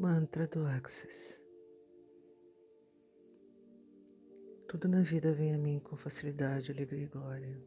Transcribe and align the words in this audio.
Mantra 0.00 0.46
do 0.46 0.64
Access. 0.64 1.38
Tudo 4.66 4.88
na 4.88 5.02
vida 5.02 5.30
vem 5.34 5.54
a 5.54 5.58
mim 5.58 5.78
com 5.78 5.94
facilidade, 5.94 6.72
alegria 6.72 7.04
e 7.04 7.06
glória. 7.06 7.62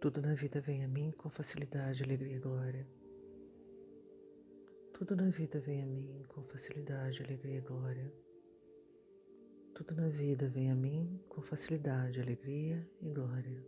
Tudo 0.00 0.20
na 0.20 0.34
vida 0.34 0.60
vem 0.60 0.82
a 0.82 0.88
mim 0.88 1.12
com 1.12 1.30
facilidade, 1.30 2.02
alegria 2.02 2.38
e 2.38 2.40
glória. 2.40 2.84
Tudo 4.94 5.14
na 5.14 5.30
vida 5.30 5.60
vem 5.60 5.84
a 5.84 5.86
mim 5.86 6.24
com 6.26 6.42
facilidade, 6.42 7.22
alegria 7.22 7.58
e 7.58 7.60
glória. 7.60 8.12
Tudo 9.76 9.94
na 9.94 10.08
vida 10.08 10.48
vem 10.48 10.72
a 10.72 10.74
mim 10.74 11.22
com 11.28 11.40
facilidade, 11.40 12.20
alegria 12.20 12.84
e 13.00 13.10
glória. 13.10 13.64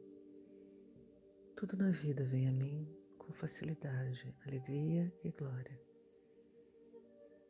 Tudo 1.55 1.77
na 1.77 1.91
vida 1.93 2.25
vem 2.25 2.48
a 2.48 2.52
mim 2.52 2.84
com 3.16 3.33
facilidade, 3.33 4.34
alegria 4.45 5.12
e 5.23 5.30
glória. 5.30 5.88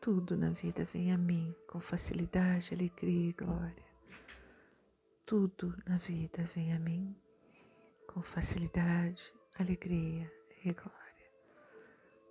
Tudo 0.00 0.34
na 0.34 0.48
vida 0.48 0.88
vem 0.94 1.12
a 1.12 1.18
mim 1.18 1.54
com 1.66 1.78
facilidade, 1.78 2.72
alegria 2.72 3.28
e 3.28 3.32
glória. 3.34 3.84
Tudo 5.26 5.76
na 5.86 5.98
vida 5.98 6.42
vem 6.54 6.72
a 6.72 6.78
mim 6.78 7.14
com 8.06 8.22
facilidade, 8.22 9.22
alegria 9.58 10.32
e 10.64 10.72
glória. 10.72 11.30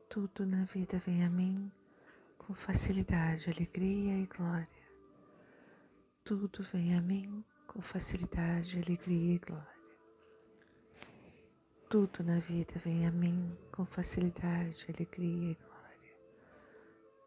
Tudo 0.09 0.47
na 0.47 0.63
vida 0.63 0.97
vem 1.05 1.23
a 1.23 1.29
mim 1.29 1.71
com 2.39 2.55
facilidade, 2.55 3.51
alegria 3.51 4.17
e 4.17 4.25
glória. 4.25 4.67
Tudo 6.23 6.63
vem 6.73 6.95
a 6.95 7.01
mim 7.01 7.45
com 7.67 7.83
facilidade, 7.83 8.81
alegria 8.83 9.35
e 9.35 9.37
glória. 9.37 9.79
Tudo 11.87 12.23
na 12.23 12.39
vida 12.39 12.73
vem 12.83 13.05
a 13.05 13.11
mim 13.11 13.55
com 13.71 13.85
facilidade, 13.85 14.87
alegria 14.89 15.51
e 15.51 15.53
glória. 15.53 15.68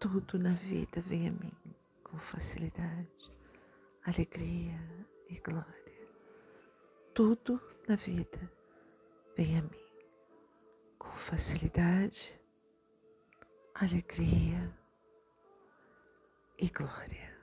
tudo 0.00 0.38
na 0.38 0.54
vida 0.54 1.02
vem 1.02 1.28
a 1.28 1.30
mim 1.30 1.52
com 2.02 2.18
facilidade, 2.18 3.30
alegria 4.06 4.80
e 5.28 5.38
glória. 5.40 6.08
Tudo 7.12 7.60
na 7.86 7.96
vida 7.96 8.50
vem 9.36 9.58
a 9.58 9.62
mim 9.62 9.90
com 10.98 11.10
facilidade, 11.10 12.40
alegria 13.74 14.74
e 16.58 16.70
glória. 16.70 17.38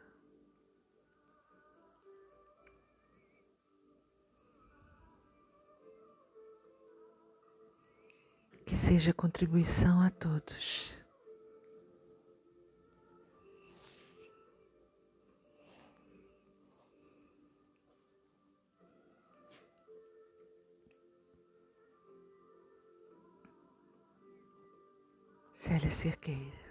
Que 8.66 8.76
seja 8.76 9.14
contribuição 9.14 10.02
a 10.02 10.10
todos. 10.10 10.97
se 25.68 25.80
les 25.80 26.06
es 26.06 26.67